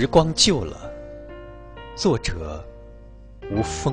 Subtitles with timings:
[0.00, 0.92] 时光旧了，
[1.96, 2.64] 作者
[3.50, 3.92] 无风。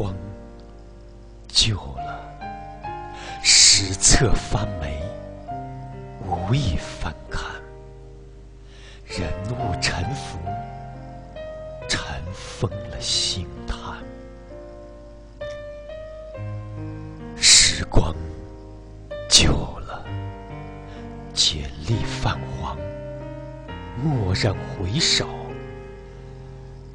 [0.00, 0.14] 光
[1.46, 2.24] 旧了，
[3.42, 4.98] 史册发霉，
[6.24, 7.42] 无意翻看。
[9.04, 10.38] 人物沉浮，
[11.86, 12.02] 尘
[12.32, 13.98] 封了心叹。
[17.36, 18.14] 时光
[19.28, 20.02] 旧了，
[21.34, 22.74] 简历泛黄，
[24.02, 25.28] 蓦然回首，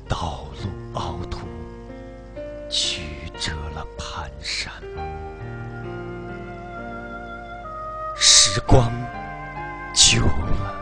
[0.10, 1.45] 道路凹凸。
[2.70, 3.02] 曲
[3.40, 4.70] 折了蹒跚，
[8.16, 8.92] 时光
[9.94, 10.74] 旧了，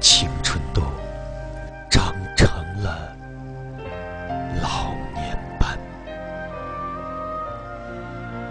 [0.00, 0.82] 青春都
[1.90, 2.48] 长成
[2.82, 3.16] 了
[4.62, 5.78] 老年斑。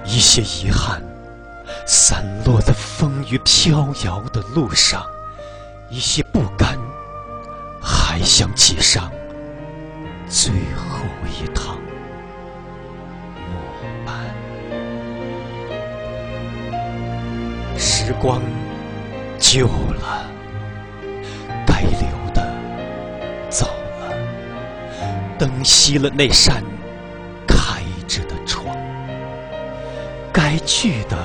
[0.04, 1.02] 一些遗憾
[1.86, 5.06] 散落在风雨飘摇的路上，
[5.90, 6.78] 一些不甘
[7.82, 9.12] 还想挤上
[10.28, 11.06] 最后
[11.40, 11.78] 一趟。
[14.06, 14.34] 慢
[17.78, 18.42] 时光
[19.38, 20.26] 旧了，
[21.66, 22.54] 该留的
[23.50, 23.66] 走
[24.00, 24.14] 了，
[25.38, 26.64] 灯熄了那扇
[27.48, 28.66] 开着的窗，
[30.32, 31.18] 该去的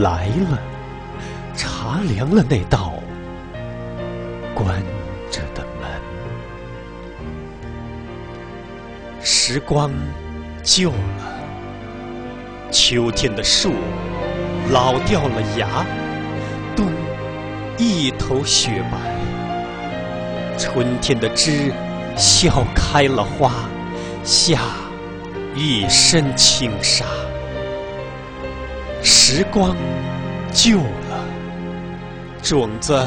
[0.00, 0.58] 来了，
[1.54, 2.94] 茶凉了那道
[4.54, 4.82] 关
[5.30, 5.90] 着的门。
[9.20, 9.90] 时光
[10.62, 11.33] 旧了，
[12.74, 13.74] 秋天的树。
[14.72, 15.86] 老掉了芽，
[16.74, 16.86] 冬
[17.78, 18.98] 一头雪白；
[20.58, 21.70] 春天的枝
[22.16, 23.52] 笑开了花，
[24.24, 24.58] 夏
[25.54, 27.04] 一身轻纱。
[29.02, 29.76] 时光
[30.50, 31.24] 旧了，
[32.42, 33.06] 种子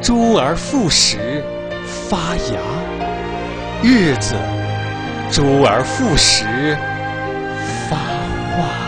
[0.00, 1.44] 周而复始
[1.84, 2.60] 发芽，
[3.82, 4.34] 日子
[5.30, 6.76] 周而复始
[7.88, 7.96] 发
[8.56, 8.85] 花。